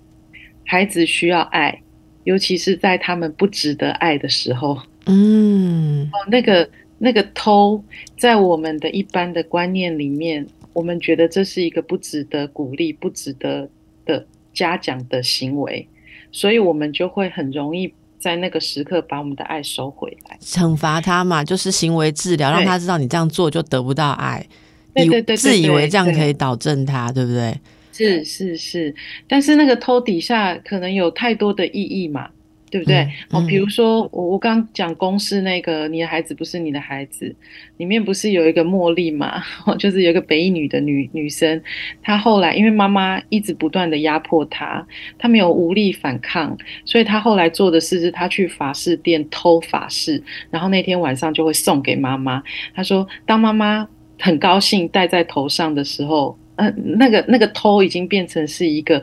[0.64, 1.80] 孩子需要爱。
[2.24, 7.82] 尤其是在他们不值得爱的时候，嗯，哦，那个那个偷，
[8.18, 13.68] 在我们的一般的观念里面，我们觉得这是一个不值得鼓励、不值得
[14.04, 15.88] 的嘉奖的行为，
[16.30, 24.46] 所以我们就会很容易在那个时刻把我们的爱收回来，惩罚他嘛，就是行为治疗，让他知道你这样做就得不到爱，
[24.94, 27.58] 对对对，自以为这样可以导正他，对不对？
[28.06, 28.94] 是是是，
[29.28, 32.28] 但是那个偷底下可能有太多的意义嘛，
[32.70, 32.98] 对不对？
[32.98, 37.34] 嗯哦，比如说我我刚讲公式那个，你的孩子不是你的孩子，
[37.78, 39.42] 里面不是有一个茉莉嘛？
[39.78, 41.60] 就是有一个北一女的女女生，
[42.02, 44.86] 她后来因为妈妈一直不断的压迫她，
[45.18, 52.42] 她没有无力反抗，所以她后来做的事是她去法式店偷法式，然后那天晚上就会送给妈妈。
[52.74, 59.02] 她说，当妈妈很高兴戴在头上的时候，呃，那个那个偷已经变成是一个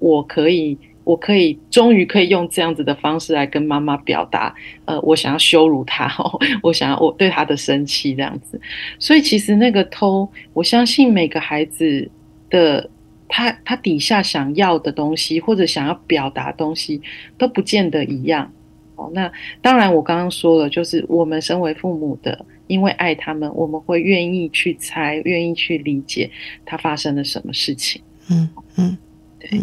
[0.00, 0.76] 我可以。
[1.08, 6.06] 我可以终于可以用这样子的方式来跟妈妈表达，呃，我想要羞辱她，
[6.62, 8.60] 我想要我对她的生气这样子。
[8.98, 12.10] 所以其实那个偷，我相信每个孩子
[12.50, 12.90] 的
[13.26, 17.00] 他他底下想要的东西或者想要表达东西
[17.38, 18.52] 都不见得一样。
[18.98, 19.30] 哦，那
[19.62, 26.28] 当然我刚刚说了，就是我们身为父母的，因为爱他们，我们会愿意去猜，愿意去理解
[26.66, 28.02] 他发生了什么事情。
[28.28, 28.98] 嗯嗯，
[29.38, 29.62] 对。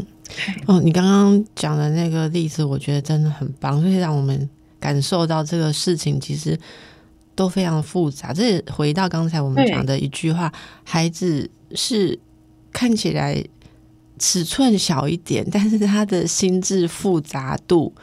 [0.65, 6.58] 哦，你刚刚讲的那个例子，我觉得真的很棒，就是让我们感受到这个事情其实
[7.36, 8.34] 都非常复杂。
[8.34, 10.52] 这也回到刚才我们讲的一句话：
[10.84, 12.17] 孩子是
[12.71, 13.43] 看起来
[14.17, 17.93] 尺寸小一点，但是他的心智复杂度，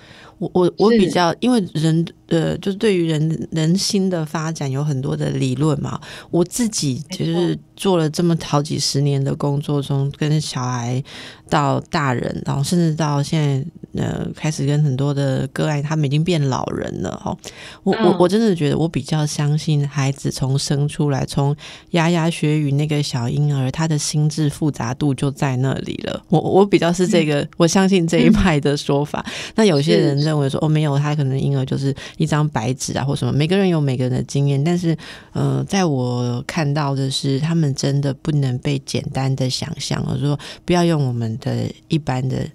[0.42, 6.00] 我我我比较，因为人呃，就是对于人人心的发展有很多的理论嘛，
[6.31, 11.02] 我自己就是做了这么好几十年的工作中，跟小孩
[11.48, 13.64] 到大人，然后甚至到现在。
[13.94, 17.37] 呃，开始跟很多的个案，他们已经变老人了哦。
[17.83, 21.55] 我我我真的觉得，我比较相信孩子从生出来，从
[21.90, 26.24] 牙牙学语那个小婴儿，他的心智复杂度就在那里了。
[26.31, 29.22] 我我比较是这个，我相信这一派的说法。
[29.57, 33.33] 那有些人认为说，哦，没有，他可能婴儿就是一张白纸啊，或什么。
[33.33, 34.97] 每个人有每个人的经验，但是
[35.33, 42.47] 呃，在我看到的是，他们真的不能被简单的想象，我说不要用我们的一般的。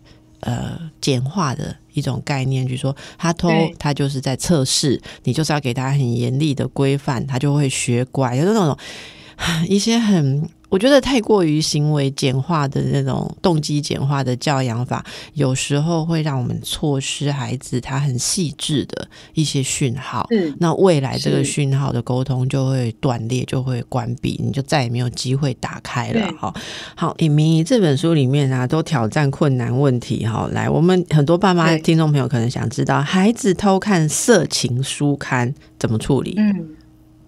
[0.42, 8.78] 呃，简化的一种概念，就是说他偷，他就是在测试，你就是要给他很严厉的规范，他就会学乖，有那种
[9.68, 10.48] 一些很。
[10.70, 20.28] 我觉得太过于行为简化的那种动机简化的教养法，有时候会让我们错失孩子他很细致的一些讯号。
[20.32, 26.32] 嗯，那未来这个讯号的沟通就会断裂，就会关闭，你就再也没有机会打开了。
[26.34, 26.54] 哈，
[26.96, 30.26] 好，以明这本书里面啊，都挑战困难问题。
[30.26, 36.36] 哈，来，我们很多爸妈听众朋友可能想知道，孩子偷看色情书刊怎么处理？
[36.38, 36.70] 嗯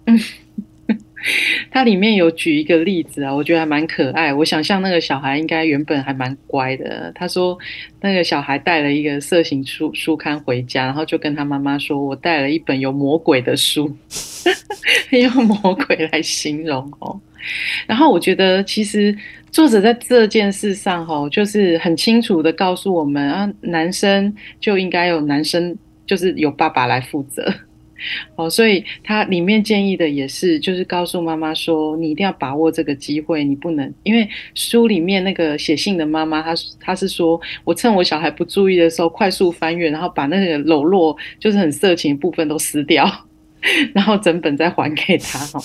[0.06, 0.20] 嗯。
[1.70, 4.32] 它里面有举一个例子啊，我觉得还蛮可爱。
[4.32, 7.12] 我想象那个小孩应该原本还蛮乖的。
[7.14, 7.58] 他说，
[8.00, 13.94] 那个小孩带了一个色情书书刊回家，然后就跟他妈妈说：“我带了一本有魔鬼的书，
[15.10, 17.20] 用魔鬼来形容哦。”
[17.86, 19.16] 然后我觉得，其实
[19.50, 27.50] 作者在这件事上哈，就是很清楚的告诉我们啊，男生就应该有男生，就是由爸爸来负责。
[28.36, 43.06] 哦，所以他里面建议的也是，就是告诉妈妈说，你一定要把握这个机会，你不能，因为书里面那个写信的妈妈，她她是说我趁我小孩不注意的时候，快速翻阅，然后把那个裸露就是很色情部分都撕掉，
[43.94, 45.38] 然后整本再还给他。
[45.38, 45.60] 哈，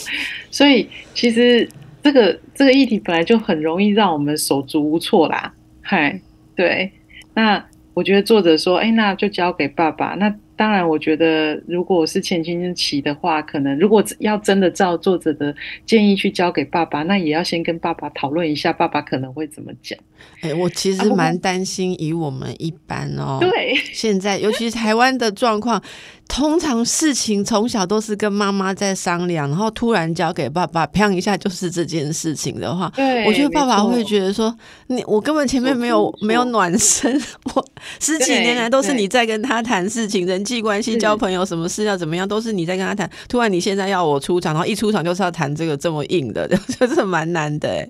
[0.52, 1.68] 所以其实
[2.04, 5.54] 这个这个议题本来就很容易让我们手足无措啦。
[5.82, 6.20] 嗨，
[6.56, 6.92] 对，
[7.34, 10.16] 那我觉得作者说，哎，那就交给爸爸。
[10.16, 15.54] 那当然，我觉得如果是前青春期的话，可能如果要真的照作者的
[15.86, 19.98] 建议去交给爸爸，那也要先跟爸爸讨论一下，爸爸可能会怎么讲。
[20.42, 25.82] 哎，我其实蛮担心，以我们一般哦，对，现在尤其是台湾的状况，
[26.28, 34.56] 通常事情从小都是跟妈妈在商量，然后突然交给爸爸，砰一下就是这件事情的话，对，我觉得爸爸会觉得说，
[34.88, 37.22] 你我根本前面没有没有暖身，
[37.54, 37.66] 我
[38.00, 46.48] 十几年来都是你在跟他谈事情，人际关系、交朋友，什么事要怎么样，都是你在跟他谈，突然你现在要我出场，然后一出场就是要谈这个这么硬的，
[46.80, 47.90] 就是蛮难的。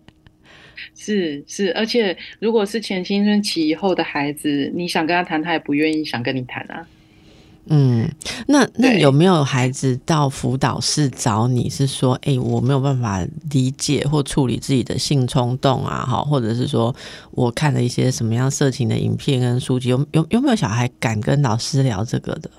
[0.93, 6.85] 是是，而且如果是前青春期以后的孩子，你想跟他谈，他也不愿意想跟你谈啊。
[7.67, 8.07] 嗯，
[8.47, 16.95] 那那有没有孩子到辅导室找你是说，哎，我没有办法理解或处理自己的性冲动啊，哈，或者是说
[17.31, 22.49] 我看了一些什么样色情的影片跟书籍，有有有没有小孩敢跟老师聊这个的？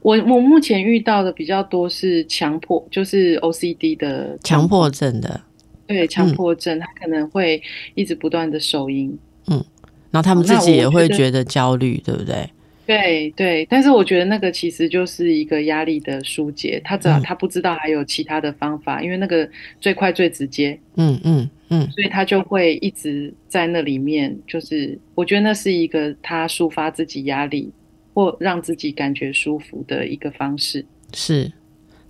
[0.00, 5.40] 我我目前遇到的比较多是强迫，就是 OCD 的强迫症的。
[5.86, 7.62] 对强迫症，他可能会
[7.94, 9.16] 一直不断的手淫，
[9.46, 9.64] 嗯，
[10.10, 12.50] 然后他们自己也会觉得焦虑，对不对？
[12.86, 19.48] 对对，但是我觉得那个其实就是一个压力的疏解，他只要他不知道还有其他的方法，因为那个
[19.80, 27.72] 最快最直接，嗯嗯嗯，所以他就会一直在那里面，就是我觉得那是一个他抒发自己压力
[28.14, 30.86] 或让自己感觉舒服的一个方式。
[31.12, 31.50] 是，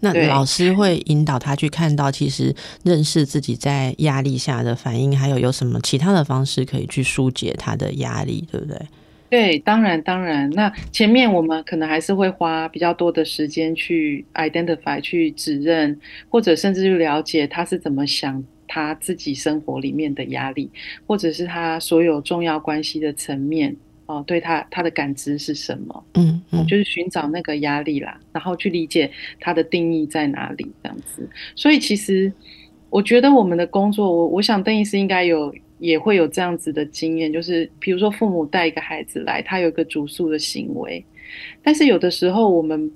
[0.00, 2.54] 那老师会引导他去看到，其实
[2.84, 8.78] 认识自己在压力下的反应，还有有什么其他的方式可以去疏解他的压力，对不对？
[9.28, 10.48] 对，当然当然。
[10.50, 15.98] 那前面我们可能还是会花比较多的时间去 identify、去指认，
[16.28, 20.70] 或者甚至去了解他是怎么想他自己生活里面的压力，
[21.06, 23.74] 或者是他所有重要关系的层面
[24.06, 26.04] 哦，对他他的感知是什么？
[26.14, 29.10] 嗯嗯，就是寻找那个压力啦，然后去理解
[29.40, 31.28] 它的定义在哪里，这样子。
[31.56, 32.32] 所以其实
[32.88, 41.04] 我觉得我们的工作，我我想邓医师应该有也会有这样子的经验，就是比如说父母带一个孩子来，他有一个主诉的行为，
[41.62, 42.90] 但是有的时候我们。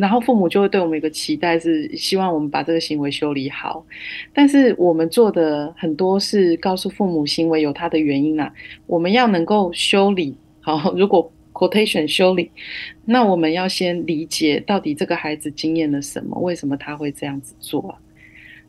[0.00, 3.86] 然后父母就会对我们有个期待，是希望我们把这个行为修理好。
[4.34, 8.52] 但是我们做的很多是告诉父母行为有它的原因啊，
[8.88, 10.92] 我们要能够修理好。
[10.96, 12.50] 如果 quotation 修理，
[13.04, 17.94] 那我们要先理解到底这个孩子经验了什么，为什么他会这样子做啊？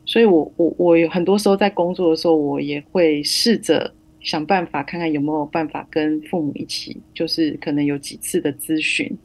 [0.06, 9.16] 所以我我我有很多时候在工作的时候，我也会试着想办法，看看有没有办法跟父母一起，就是可能有几次的咨询。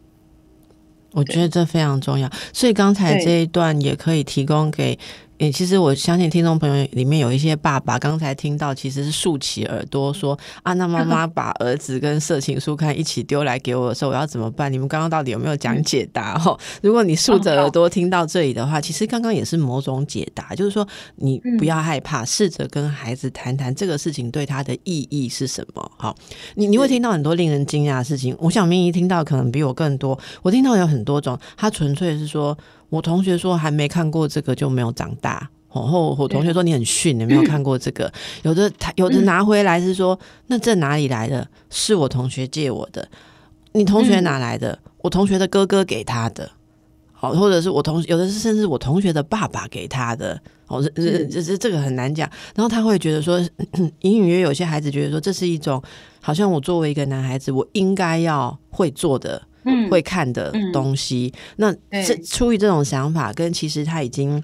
[1.11, 4.97] 我觉得这非常重要，所以刚才这一段也可以提供给。
[5.39, 16.37] 诶，其实我相信听众朋友里面有一些爸爸，刚才听到其实是竖起耳朵说：“啊，那妈妈 把儿子跟色情书刊一起丢来给我的时候，我要怎么办？”你们刚刚到底有没有讲解答？
[16.37, 20.85] 哈，如果你竖着耳朵听到这里的话，其实刚刚也是某种解答，就是说
[21.15, 25.89] 你不要害怕，试着跟孩子谈谈这个事情对他的意义是什么。
[25.95, 26.13] 好，
[26.55, 28.35] 你你会听到很多令人惊讶的事情。
[28.39, 32.57] 我想明仪听到可能比我更多，我听到有很多种，他纯粹是说。
[32.89, 38.11] 我同学说还没看过这个就没有长大，然后我同学说你很逊，你没有看过这个。
[38.43, 41.47] 有的他有的拿回来是说，那这哪里来的？
[41.69, 43.07] 是我同学借我的。
[43.73, 44.79] 你同学哪来的？
[44.97, 46.49] 我同学的哥哥给他的。
[47.13, 50.41] 好，或者是我同有的是甚至我同学的爸爸给他的。
[50.67, 52.29] 哦，这这这这这个很难讲。
[52.55, 53.39] 然后他会觉得说，
[54.01, 55.81] 隐隐约有些孩子觉得说，这是一种
[56.21, 59.41] 好像我作为一个男孩子，我应该要会做的。
[59.63, 59.89] 嗯。
[59.89, 61.73] 会看的东西，那
[62.05, 64.35] 这出于这种想法，跟其实他已经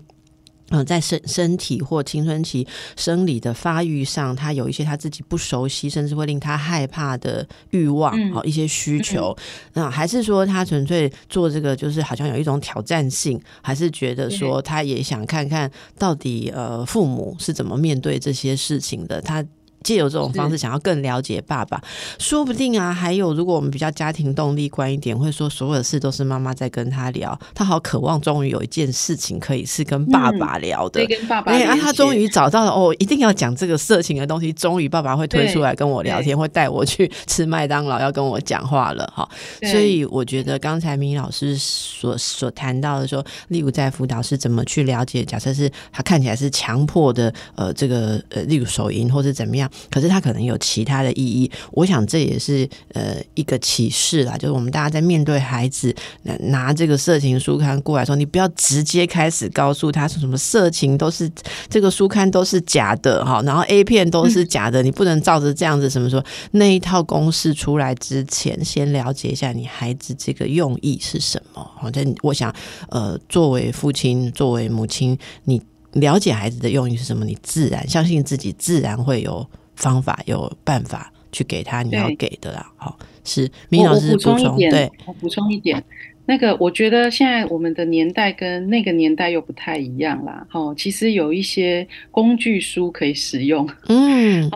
[0.70, 9.36] 嗯、呃、在身身体或青春期生理的发育上，他有一些他自己不熟悉，甚至会令他害怕的欲望，好、嗯、一些需求。
[9.74, 19.46] 那、嗯、还是说他纯粹做这个，就是好像有一种挑战性，还是觉得说他也想看看到底呃父母是怎么面对这些事情的，他。
[19.86, 21.80] 借由这种方式，想要更了解爸爸，
[22.18, 39.30] 说不定啊，还有如果我们比较家庭动力观一点，会说所有的事都是妈妈在跟他聊，他好渴望终于有一件事情可以是跟爸爸聊的，嗯、跟爸爸哎啊，他终于找到了哦，一定要讲这个色情的东西，终于爸爸会推出来跟我聊天，会带我去吃麦当劳，要跟我讲话了哈。
[39.70, 49.70] 所以我觉得刚才明老师所所谈到的说，例如在辅导是怎么去了解，假设是他看起来是强迫的，呃，这个呃，例如手淫或是怎么样。
[49.90, 61.30] 可是它可能有其他的意义，我想这也是呃一个启示啦，就是我们大家在面对孩子拿拿这个色情书刊过来说，你不要直接开始告诉他说什么色情都是
[61.70, 71.72] 这个书刊都是假的哈，然后 A 片都是假的，你不能照着这样子什么说那一套公式出来之前，先了解一下你孩子这个用意是什么。
[71.76, 72.54] 好，但我想
[72.90, 75.62] 呃，作为父亲，作为母亲，你
[75.94, 79.48] 了解孩子的用意是什么，你自然相信自己，自然会有。
[79.76, 85.84] 方法有办法去给他你要给的啦，好是明老师补充一点，对，我补充一点，
[86.26, 94.50] 那个我觉得现在我们的年代跟那个年代又不太一样啦，哦，其实有一些工具书可以使用， 嗯，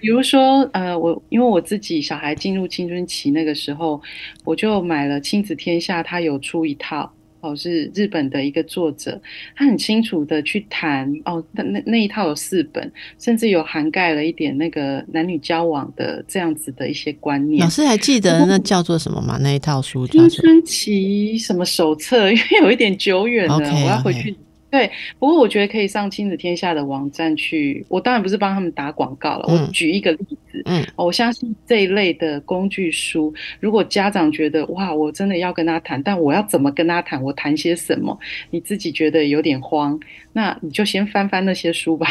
[0.00, 4.00] 比如说呃，我因为我自己小孩进入青春期那个时候，
[4.44, 7.10] 我就买了亲子天下，它有出一套。
[7.46, 9.20] 哦，是日本的一个作者，
[9.54, 17.60] 他很清楚的去谈哦，那那那一套有四本，甚至有涵盖了一点那个男女交往的这样子的一些观念。
[17.60, 19.38] 老师还记得那叫做什么吗？
[19.40, 22.30] 那一套书叫青春期什么手册？
[22.32, 24.34] 因为有一点久远了 okay, 我要回去。
[24.68, 27.86] 对，不过我觉得可以上亲子天下的网站去。
[27.88, 30.60] 我当然不是帮他们打广告了，嗯、我举一个例子。
[30.64, 37.22] 嗯，我相信这一类的工具书，如果家长觉得哇，我真的要跟他谈，但我要怎么跟他谈？
[37.22, 38.18] 我谈些什么？
[38.50, 39.98] 你自己觉得有点慌，
[40.32, 42.06] 那你就先翻翻那些书吧。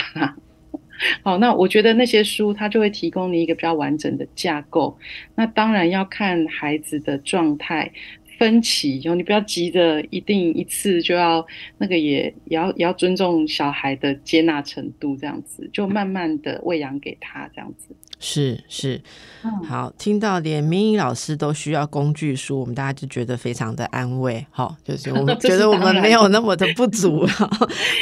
[1.23, 4.97] 好，那我觉得那些书它就会提供你一个比较完整的架构。
[5.35, 7.91] 那当然要看孩子的状态。
[8.37, 11.45] 分歧，然后你不要急着一定一次就要
[11.77, 17.95] 那个也也要也要尊重小孩的接纳程度，这样子就慢慢的喂养给他这样子。
[18.19, 19.01] 是是，
[19.43, 19.51] 嗯。
[19.63, 27.25] 好，听到连明仪老师都需要工具书，我们大家就觉得非常的安慰，好，就是我们觉得我们没有那么的不足。
[27.27, 27.49] 哈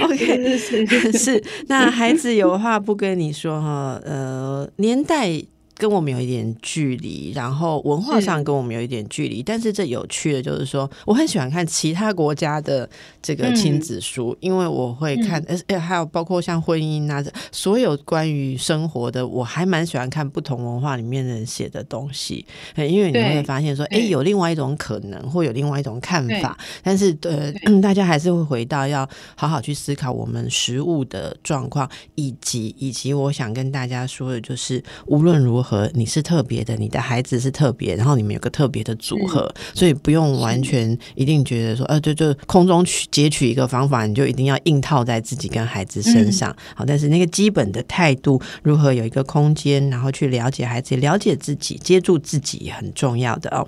[0.02, 1.12] OK，是是是。
[1.18, 5.44] 是，那孩子有话不跟你说哈，呃，年代。
[5.78, 12.90] 跟我们有一点距离，然后文化上跟我们有一点距离，但是这有趣的就是说，我很喜欢看其他国家的
[13.22, 22.46] 这个亲嗯子书，因为我会看，呃、呃还有包括像婚姻啊，所有关于生活的，我还蛮喜欢看不同文化里面人写的东西，
[22.76, 27.84] 呃因为你会发现说，哎，有另外一种可能，或有另外一种看法，但是呃，对。
[27.84, 35.63] 大家还是会回到要好好去思考我们食物的状况，以及以及我想跟大家说的就是，无论如何
[35.94, 46.56] 你是特别的，你的孩子是特别，然后你们有个特别的组合，所以不用完全一定觉得说，呃，就就空中取截取一个方法，你就一定要硬套在自己跟孩子身上。
[46.76, 53.68] 好，但是那个基本的态度，如何有一个空间，然后去了解孩子、了解自己、接住自己，很重要的哦。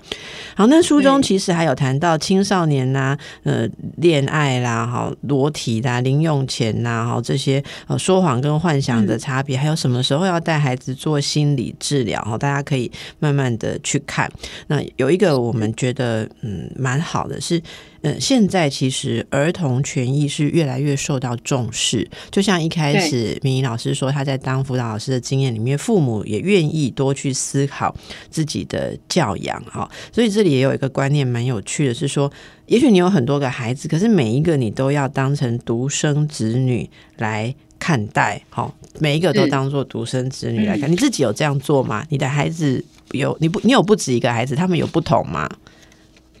[0.54, 14.30] 好，那书中其实还有谈到青少年呐、呃，恋爱啦，哈，裸体啦，零用钱呐，哈，这些呃说谎跟幻想的差别，还有什么时候要带孩子做心理治疗，哈，大家可以慢慢的去看。
[14.66, 17.62] 那有一个我们觉得嗯蛮好的是。
[18.02, 22.08] 嗯，现在其实儿童权益是越来越受到重视。
[22.30, 27.92] 就像一开始明仪老师说，他在当辅导老师的经验里面，父母也愿意多去思考
[28.30, 29.90] 自己的教养哈。
[30.12, 32.30] 所以这里也有一个观念蛮有趣的，是说，
[32.66, 40.90] 也许你有很多个孩子，可是每一个你都要当成独生子女来看待，好，每一个都当做独生子女来看。
[40.90, 42.04] 你自己有这样做吗？
[42.10, 45.48] 你的孩子有你不你有不止一个孩子，他们有不同吗？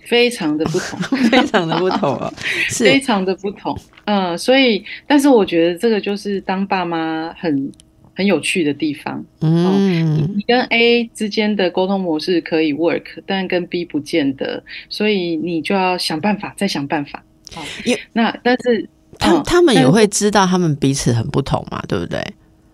[0.04, 1.00] 非常的不同，
[1.30, 2.32] 非常的不同哦，
[2.70, 3.76] 是非常的不同。
[4.04, 7.72] 嗯，所以，但是我觉得这个就是当爸妈很
[8.14, 9.24] 很有趣的地方。
[9.40, 17.24] 嗯你跟 A 之间的沟通模式可以 work，但跟 B 不见得，所以你就要想办法，再想办法。
[17.52, 18.88] 好因，那但是
[19.18, 22.24] 他嗯他们也会知道他们彼此很不同嘛，对不对？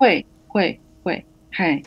[0.03, 1.81] 会会会，嗨，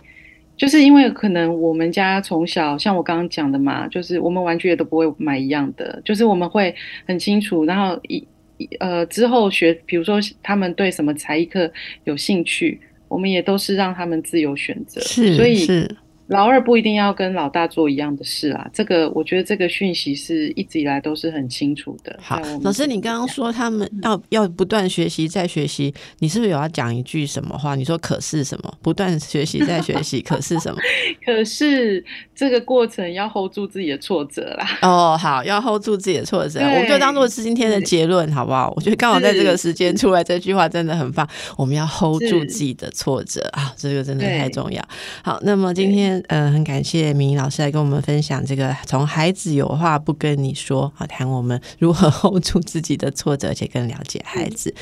[0.56, 6.74] 就是因为可能我们家从小像我刚刚讲的嘛，就是我们玩具也都不会买一样的，就是我们会
[7.06, 11.70] 很清楚，然后一一呃之后学，比如说他们对什么才艺课
[12.06, 15.94] 有兴趣，我们也都是让他们自由选择，是，所以是
[16.28, 22.18] 老二不一定要跟老大做一样的事啊，这个我觉得这个讯息是一直以来都是很清楚的。
[22.22, 22.42] 好。
[22.62, 27.76] 老师，你刚刚说他们要要不断学习再学习，你是不是有要讲一句什么话？
[27.76, 28.74] 你说可是什么？
[28.82, 30.80] 不断学习再学习，可是什么？
[31.26, 32.04] 可是
[32.34, 34.68] 这个过程要 hold 住自己的挫折啦。
[34.82, 38.74] 哦，好，要 hold 住自己的挫折，我们就当做是今天的结论，好不好？
[38.76, 44.84] 我觉得刚好在这个时间出来这句话真的很棒，我们要 hold 住自己的挫折啊，这个真的太重要。
[45.24, 54.74] 好，那么今天呃，很感谢明仪老师来跟我们分享这个从孩子有话不跟你说，好谈我们如何 hold 住自己的挫折，而且更了解孩子。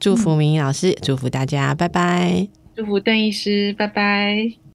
[0.00, 2.48] 祝福明仪老师，祝福大家，拜拜。
[2.74, 4.61] 祝福邓医师，拜拜。